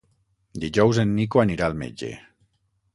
[0.63, 2.13] Dijous en Nico anirà al metge.